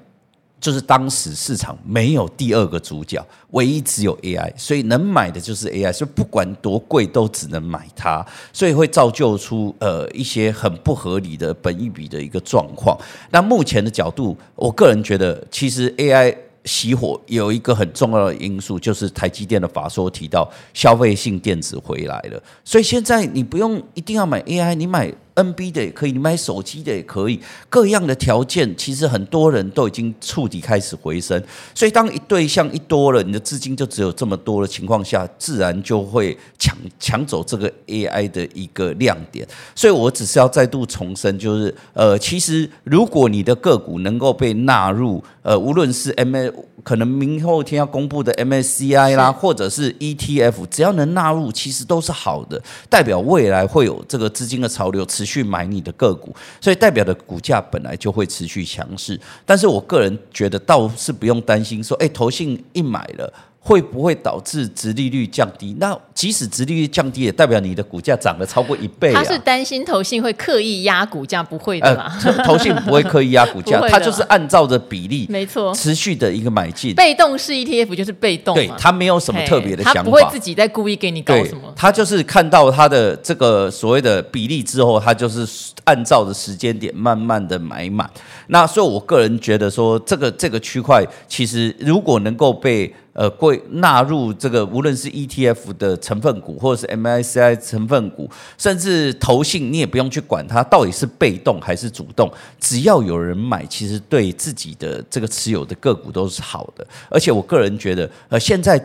[0.64, 12.98] 就是当时市场没有第二个主角，唯一只有 AI，所以能买的就是 AI，所以不管多贵都只能买它，所以会造就出呃一些很不合理的本益比的一个状况。
[13.30, 25.12] 那目前的角度，我个人觉得，其实 AI 熄火有一个很重要的因素，就是台积电的法说提到消费性电子回来了，所以现在你不用一定要买 AI，你买。
[25.34, 31.42] NB 的也可以，你买手机的也可以，各样的条件，其实很多人都已经触底开始回升，
[31.74, 39.46] 所以当一对象一多了，你的资金就只有这么多的情况下，自然就会抢抢走这个 AI 的一个亮点。
[39.74, 59.18] 所以我只是要再度重申，就是呃，其实如果你的个股能够被纳入，呃，无论是 MA 可能明后天要公布的 MSCI 啦，或者是 ETF，只要能纳入，其实都是好的，代表未来会有这个资金的潮流持续买你的个股，所以代表的股价本来就会持续强势。
[59.46, 63.32] 但是我个人觉得倒是不用担心，说，哎，投信一买了。
[63.66, 65.74] 会不会导致殖利率降低？
[65.80, 69.22] 那即使殖利率降低，也代表你的股价涨了超过一倍啊。
[69.22, 72.12] 他是担心投信会刻意压股价，不会的嘛？
[72.26, 76.94] 呃，投信不会刻意压股价， 它就是按照着比例，没错，持续的一个买进。
[76.94, 81.72] 被动式 ETF 就是被动，对，它没有什么特别的想法，他不会自己在故意给你搞什么。
[81.74, 85.48] 他就是看到它的这个所谓的比例之后，他就是
[85.84, 88.08] 按照着时间点慢慢的买满。
[88.48, 106.86] 那所以，我个人觉得说，这个这个区块其实如果能够被呃，会纳入这个，无论是 ETF 的成分股，或者是 MSCI 成分股，甚至投信，你也不用去管它到底是被动还是主动，只要有人买，其实对自己的这个持有的个股都是好的。
[107.08, 108.84] 而且我个人觉得，呃，现在。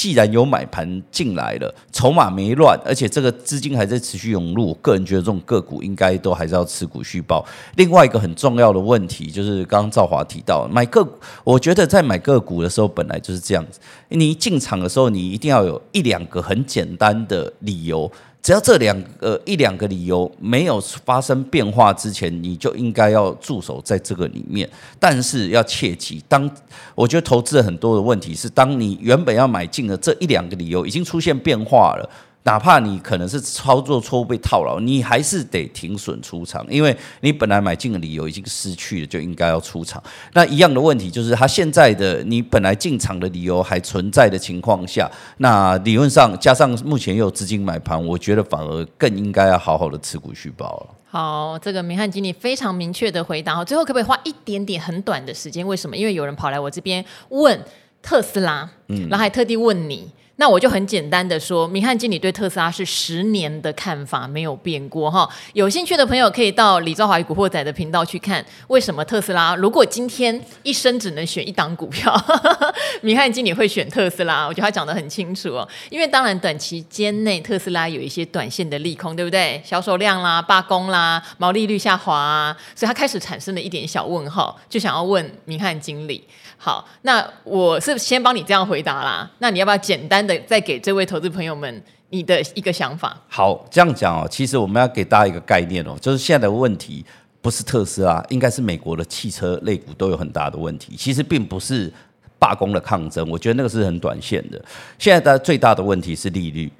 [0.00, 7.44] 既然有买盘进来了，筹码没乱，而且这个资金还在持续涌入，我个人觉得这种个股应该都还是要持股续报。
[7.76, 18.10] 另外一个很重要的问题就是，刚刚赵华提到买个股，我觉得在买个股的时候本来就是这样子，你进场的时候你一定要有一两个很简单的理由。
[18.42, 24.68] 只要这两个一两个理由没有发生变化之前，你就应该要驻守在这个里面。
[24.98, 26.50] 但是要切记，当
[26.94, 32.10] 我觉得投资很多的问题是，当你原本要买进的这一两个理由已经出现变化了，
[32.44, 40.02] 哪怕你可能是操作错误被套牢，你还是得停损出场，因为你本来买进的理由已经失去了，就应该要出场。
[40.32, 50.86] 那一样的问题就是，它现在的你本来进场的理由还存在的情况下，那理论上加上目前又有资金买盘，我觉得反而更应该要好好的持股续保了。
[51.10, 55.66] 好，这个明翰经理非常明确的回答哈，最后可不可以花一点点很短的时间？
[55.66, 55.94] 为什么？
[55.94, 57.62] 因为有人跑来我这边问
[58.00, 60.10] 特斯拉，嗯，然后还特地问你。
[60.40, 65.28] 那我就很简单的说，明翰经理对特斯拉是十年的看法没有变过哈。
[65.52, 72.10] 有兴趣的朋友可以到李兆华与古惑仔的频道去看，为什么特斯拉如果今天一生只能选一档股票，
[73.02, 74.46] 明翰经理会选特斯拉。
[74.46, 79.60] 我觉得他讲得很清楚哦，因为当然短期间内特斯拉有一些短线的利空，对不对？
[79.62, 86.26] 销售量啦、罢工啦、毛利率下滑啊，所以他开始产生了一点小问号，就想要问明翰经理。
[86.62, 89.30] 好，那我是先帮你这样回答啦。
[89.38, 93.16] 那你要不要简单的再给这位投资朋友们你的一个想法？
[93.28, 97.02] 好，这样讲哦，其实我们要给大家一个概念哦，就是现在的问题
[97.40, 100.94] 不是特斯拉，应该是美国的汽车类股都有很大的问题。
[100.98, 101.90] 其实并不是
[102.38, 104.62] 罢工的抗争，我觉得那个是很短线的。
[104.98, 106.70] 现在的最大的问题是利率。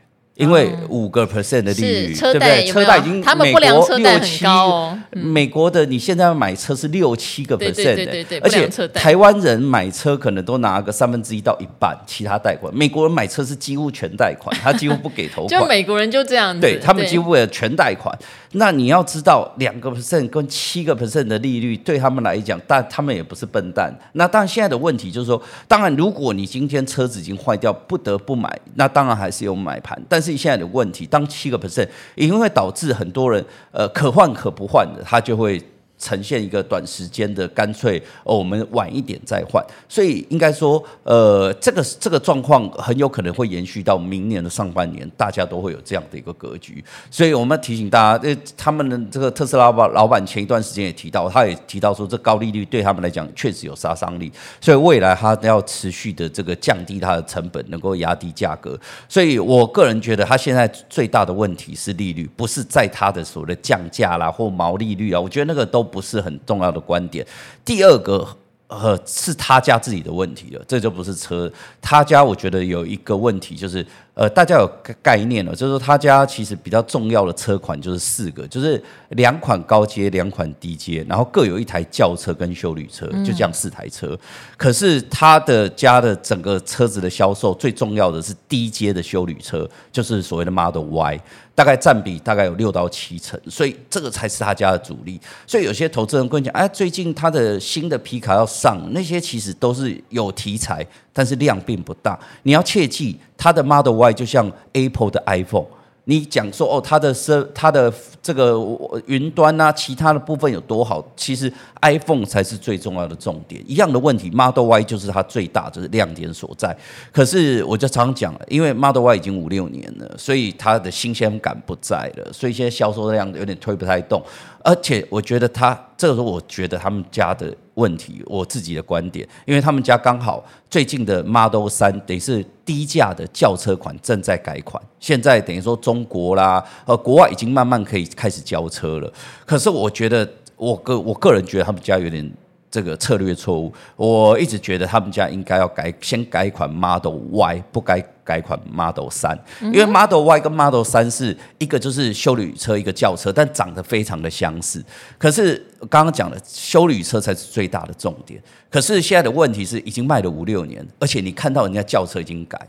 [0.40, 2.66] 因为五个 percent 的利率，对不对？
[2.66, 4.98] 车贷已经他们不良车贷很高哦。
[5.12, 12.74] 美国的你现在要买车是六七个 percent 的，而且台湾人买车可能都拿个三分之一到一半，其他贷款。
[12.74, 15.60] 美国人买车是几乎全贷款， 他几乎不给头款。
[15.60, 18.16] 就美国人就这样子，对他们几乎为了全贷款。
[18.52, 23.92] 那你要知道，两个 percent 跟七个 percent 的利率对他们来讲，但他们也不是笨蛋。
[24.14, 30.29] 那当然现在的问题就是说，当然如果你今天车子已经坏掉，不得不买，那当然还是有买盘，但是。
[30.36, 35.62] 现在的问题，当七个 percent，因为会导致很多人呃可换可不换的，他就会。
[36.00, 46.82] 呈现一个短时间的干脆哦，我们晚一点再换，所以应该说，呃，这个这个状况很有可能会延续到明年的上半年，大家都会有这样的一个格局。
[47.10, 58.78] 所以我们提醒大家，呃，他们的这个特斯拉老板前一段时间也提到，他也提到说，这高利率对他们来讲确实有杀伤力，所以未来他要持续的这个降低它的成本，能够压低价格。
[59.06, 65.89] 所以我个人觉得，他现在最大的问题是利率，不是在他的所谓的降价啦或毛利率啊，我觉得那个都。
[65.90, 67.26] 不是很重要的观点。
[67.64, 68.26] 第二个，
[68.68, 71.50] 呃，是他家自己的问题了，这就不是车。
[71.80, 73.84] 他家我觉得有一个问题，就是
[74.20, 78.78] 呃，大家有概念了，就是说他家其实比较重要的车款就是四个，就是
[79.12, 84.14] 两款高阶，两款低阶，然后各有一台轿车跟修旅车，就这样四台车。
[84.58, 91.18] 可是他的家的整个车子的销售，最重要的是低阶的修旅车，就是所谓的 Model Y。
[91.52, 95.20] 大概占比大概有六到七成，所以这个才是他家的主力。
[95.46, 102.18] 所以有些投资人跟你讲，哎，最近他的新的皮卡要上，那些其实都是有题材，但是量并不大。
[102.44, 105.66] 你要切记，他的 Model Y 就像 Apple 的 iPhone。
[106.04, 108.58] 你讲说哦，它的设它的这个
[109.06, 111.06] 云端啊，其他的部分有多好？
[111.14, 111.52] 其实
[111.82, 113.62] iPhone 才是最重要的重点。
[113.64, 116.76] 一样的问题，Model Y 就是它最大的亮点所在。
[117.12, 124.20] 可是我就常常讲，因为 Model Y 已经五六年了，所以它的新鲜感不在了，所以现在销售量有点推不太动。
[124.62, 139.12] 而且我觉得他这个时候，我觉得他们家的问题，我自己的观点，因为他们家刚好最近的 Model 3等于是低价的轿车款正在改款，现在等于说中国啦，呃，国外已经慢慢可以开始交车了。
[139.44, 142.30] 可是我觉得，我个我个人觉得他们家有点。
[142.72, 148.00] 这个策略错误，我一直觉得他们家应该要改，先改款 Model Y，不该
[148.30, 154.80] 改款 Model 3，因为 Model Y 跟 Model 三是一个就是修旅车，一个轿车，但长得非常的相似。
[155.18, 158.40] 可是刚刚讲的修旅车才是最大的重点。
[158.70, 162.66] 可是现在的问题是，已经卖了五六年，而且你看到人家轿车已经改了。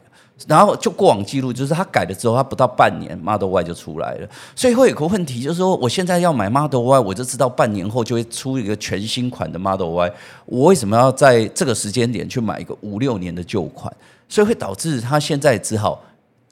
[0.48, 10.12] 然后就过往记录，就是他改了之后，他不到半年 Model Y 就出来了，所以会有个问题，就是说我现在要买 Model Y，我就知道半年后就会出一个全新款的 Model Y，
[10.48, 13.94] 我为什么要在这个时间点去买一个五六年的旧款？
[14.32, 16.02] 所以会导致他现在只好。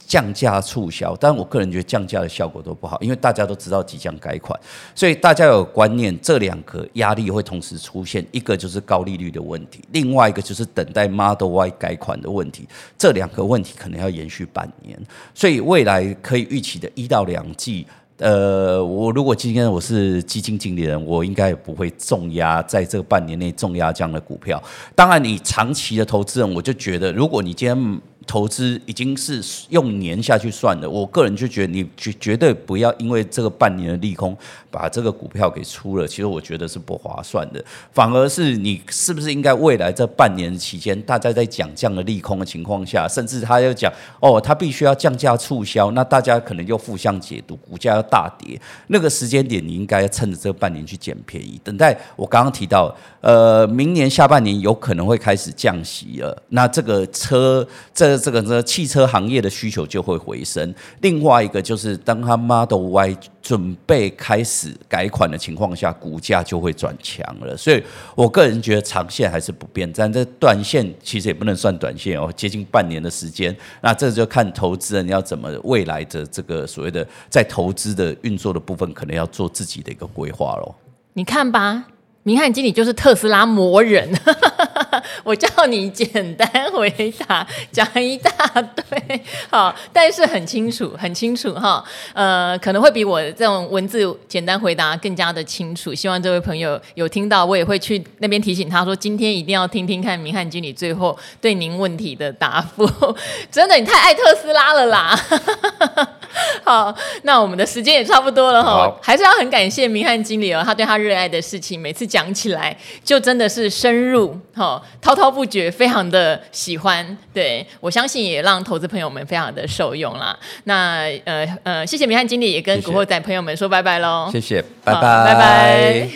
[0.09, 4.59] 降价促销，但我个人觉得降价的效果都不好，因为大家都知道即将改款，
[4.95, 12.67] 所以大家有观念，这两个压力会同时出现，一个就是高利率的问题，另外一个就是等待 Model Y 改款的问题，
[12.97, 14.99] 这两个问题可能要延续半年，
[15.35, 17.85] 所以未来可以预期的一到两季，
[18.19, 24.61] 呃，我如果今天我是基金经理人，我应该也不会重压在这半年内重压这样的股票。
[24.93, 34.37] 当然，你长期的投资人，我就觉得，如果你今天投资已经是用年下去算的，我个人就觉得你绝绝对不要因为这个半年的利空
[34.69, 58.18] 把这个股票给出了，其实我觉得是不划算的，反而是你是不是应该未来这半年期间，大家在讲这样的利空的情况下，甚至他要讲哦，他必须要降价促销，那大家可能又互相解读，股价要大跌，那个时间点你应该趁着这半年去捡便宜，等待我刚刚提到，呃，明年下半年有可能会开始降息了，那这个车这。
[58.19, 60.73] 这个呢，汽车行业的需求就会回升。
[61.01, 67.55] 另外一个就是，当它 Model Y 准备开始改款的情况下，股价就会转强了。
[67.55, 67.81] 所以
[68.15, 73.55] 我个人觉得长线还是不变，但这短线其实也不能算短线哦，接近半年的时间。
[73.81, 80.75] 那这就看投资人要怎么未来的这个所谓的在投资的运作的部分，可能要做自己的一个规划喽。
[81.13, 81.85] 你看吧。
[82.23, 84.07] 明翰经理就是特斯拉魔人，
[85.23, 86.89] 我叫你简单回
[87.27, 88.31] 答，讲一大
[88.61, 91.83] 堆，好，但是很清楚，很清楚哈，
[92.13, 95.93] 呃，可能会比我这种文字简单回答更加的清楚。
[95.93, 102.87] 希望这位朋友有听到，我也会去那边提醒他说，今天一定要听听看明翰经理最后对您问题的答复。
[103.51, 105.19] 真的，你太爱特斯拉了啦！
[106.63, 117.17] 好，那我们的时间也差不多了哈，还是要很感谢明翰经理哦，他对他热爱的事情，每次讲起来就真的是深入哈，滔滔不绝，非常的喜欢。
[117.33, 120.37] 对，我相信也让投资朋友们非常的受用啦。
[120.65, 124.29] 那呃呃，谢谢明翰经理，也跟古惑仔朋友们说拜拜喽。
[124.31, 126.09] 谢谢，拜拜，拜拜。